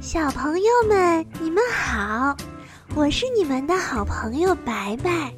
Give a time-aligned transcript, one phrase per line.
[0.00, 2.36] 小朋友们，你们好，
[2.94, 5.34] 我是你们的好朋友白白。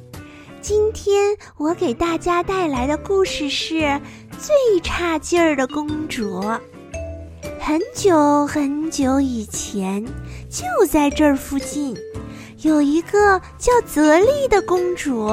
[0.61, 3.73] 今天我给大家带来的故事是
[4.39, 6.39] 《最差劲儿的公主》。
[7.59, 10.05] 很久很久以前，
[10.47, 11.97] 就在这儿附近，
[12.59, 15.27] 有一个叫泽丽的公主。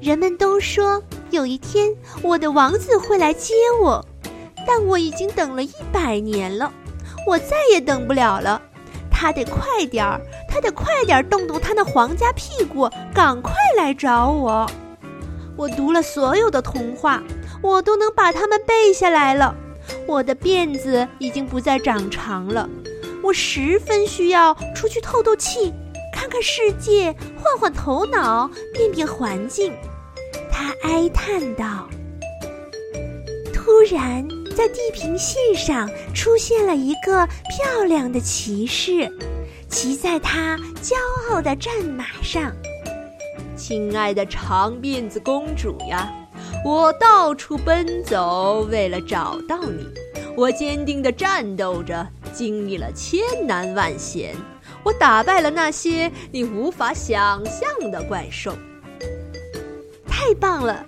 [0.00, 4.02] 人们都说有一天我的王子会来接我，
[4.66, 6.72] 但我已经等了一百年了。
[7.26, 8.60] 我再也等不了了，
[9.10, 14.70] 他得快点儿，他得快点儿动动他那皇家屁股，赶快来找我。
[15.56, 17.22] 我读了所有的童话，
[17.62, 19.54] 我都能把它们背下来了。
[20.06, 22.68] 我的辫子已经不再长长了，
[23.22, 25.72] 我十分需要出去透透气，
[26.12, 29.72] 看看世界，换换头脑，变变环境。
[30.50, 31.88] 他哀叹道。
[33.52, 34.26] 突然。
[34.54, 39.10] 在地平线上出现了一个漂亮的骑士，
[39.68, 40.94] 骑在他骄
[41.28, 42.52] 傲的战马上。
[43.56, 46.12] 亲爱的长辫子公主呀，
[46.64, 49.86] 我到处奔走，为了找到你。
[50.36, 54.34] 我坚定地战斗着，经历了千难万险，
[54.82, 58.52] 我打败了那些你无法想象的怪兽。
[60.06, 60.84] 太棒了，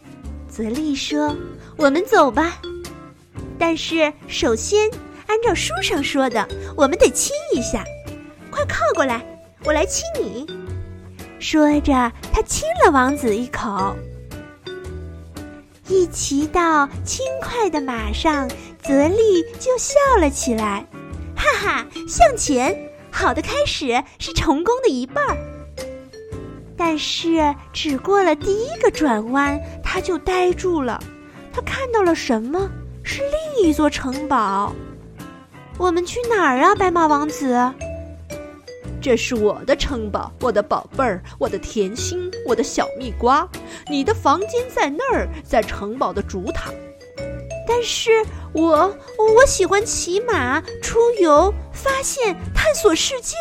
[0.49, 1.37] 泽丽说
[1.77, 2.61] ：“我们走吧。”
[3.59, 4.91] 但是首先，
[5.27, 7.85] 按照书上说的，我们得亲一下。
[8.51, 9.25] 快靠过来，
[9.65, 10.47] 我来亲你。
[11.39, 13.97] 说着，他亲了王子一口。
[15.89, 18.49] 一骑到轻快的马上，
[18.83, 20.85] 泽丽就笑了起来，
[21.37, 22.77] 哈哈，向前！
[23.11, 25.37] 好的开始是成功的一半儿。
[26.77, 31.03] 但是只过了第一个转弯，他就呆住了。
[31.53, 32.69] 他看到了什么？
[33.17, 34.75] 是另一座城堡，
[35.79, 37.59] 我们去哪儿啊，白马王子？
[39.01, 43.49] 这是我的城堡，我的宝贝儿，我的甜心，我的小蜜瓜。
[43.89, 46.71] 你的房间在那儿，在城堡的主塔。
[47.67, 48.23] 但是
[48.53, 53.35] 我我喜欢骑马出游，发现探索世界。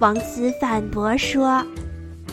[0.00, 1.64] 王子反驳说：“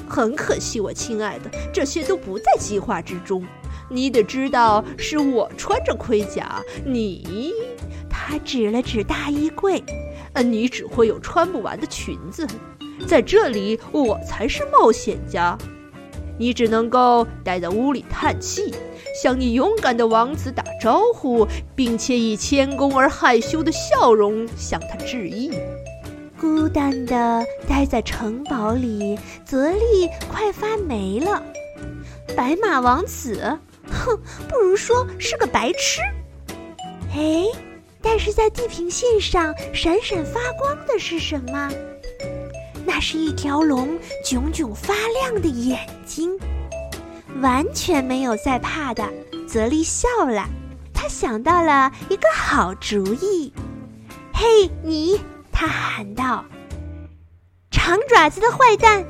[0.09, 3.45] 很可惜，我亲爱的，这些都不在计划之中。”
[3.93, 7.51] 你得知道，是我穿着盔甲，你，
[8.09, 9.83] 他指了指大衣柜，
[10.31, 12.47] 呃，你只会有穿不完的裙子，
[13.05, 15.57] 在这里我才是冒险家，
[16.39, 18.73] 你只能够待在屋里叹气，
[19.21, 25.51] 向你勇敢的王子打招呼，并且以谦恭而害羞的笑容向他致意。
[26.39, 31.43] 孤单的待在城堡里，泽丽快发霉了，
[32.37, 33.59] 白马王子。
[34.01, 34.19] 哼，
[34.49, 36.01] 不如说是个白痴。
[37.13, 37.45] 哎，
[38.01, 41.71] 但是在地平线上闪闪发光的是什么？
[42.85, 46.37] 那是一条龙炯炯发亮的眼睛。
[47.41, 49.07] 完全没有在怕的，
[49.47, 50.47] 泽丽笑了。
[50.93, 53.53] 他想到了一个好主意。
[54.33, 55.19] 嘿，你！
[55.51, 56.43] 他喊道
[57.69, 59.05] ：“长爪子的坏蛋，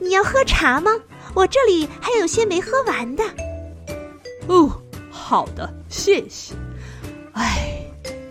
[0.00, 0.90] 你要喝茶吗？
[1.34, 3.24] 我这里还有些没喝完的。”
[4.48, 4.70] 哦，
[5.10, 6.54] 好的，谢谢。
[7.32, 7.84] 唉，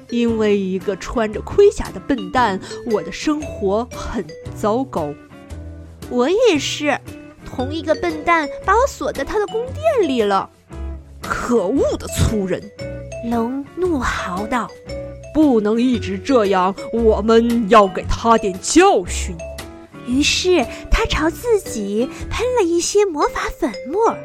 [0.09, 2.59] 因为一个穿着盔甲的笨蛋，
[2.91, 5.13] 我的生活很糟糕。
[6.09, 6.99] 我也是，
[7.45, 10.49] 同一个笨蛋把我锁在他的宫殿里了。
[11.21, 12.61] 可恶的粗人！
[13.29, 14.69] 龙怒嚎道
[15.33, 19.35] ：“不能一直这样，我们要给他点教训。”
[20.07, 24.17] 于是他朝自己喷了一些魔法粉末。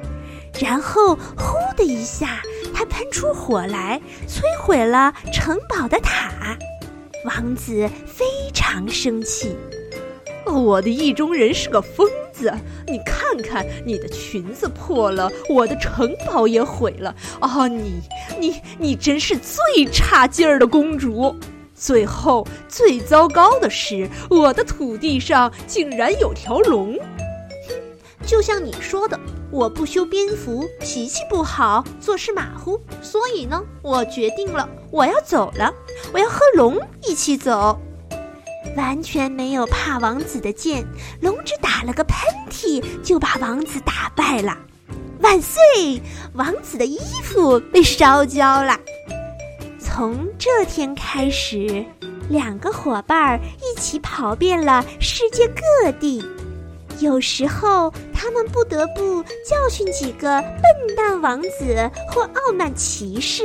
[0.60, 2.40] 然后，呼的一下，
[2.74, 6.56] 他喷出火来，摧毁了城堡的塔。
[7.24, 8.24] 王子非
[8.54, 9.56] 常生气。
[10.46, 12.52] 我的意中人是个疯子！
[12.86, 17.14] 你看看，你的裙子破了，我的城堡也毁了。
[17.40, 18.00] 啊，你，
[18.38, 21.34] 你，你真是最差劲儿的公主！
[21.74, 26.96] 最后，最糟糕的是，我的土地上竟然有条龙。
[26.96, 27.74] 哼
[28.24, 29.18] 就像你说的，
[29.56, 35.72] 我不修边幅，脾气不好，做事马虎，所以呢，我决定了，我要走了，
[36.12, 37.80] 我要和龙一起走。
[38.76, 40.86] 完全没有怕王子的剑，
[41.22, 42.18] 龙只打了个喷
[42.50, 44.54] 嚏，就把王子打败了。
[45.20, 46.02] 万岁！
[46.34, 48.78] 王子的衣服被烧焦了。
[49.80, 51.82] 从这天开始，
[52.28, 56.22] 两个伙伴一起跑遍了世界各地。
[57.00, 63.44] 有时候，他们不得不教训几个笨蛋王子或傲慢骑士。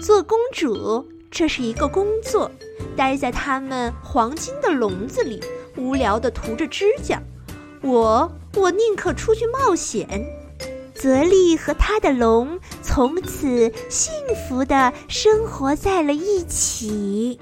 [0.00, 2.50] 做公主这是一个工作，
[2.96, 5.42] 待在他们黄金的笼子里，
[5.76, 7.20] 无聊的涂着指甲。
[7.82, 10.24] 我，我宁可出去冒险。
[10.94, 14.12] 泽利和他的龙从此幸
[14.48, 17.40] 福的生活在了一起。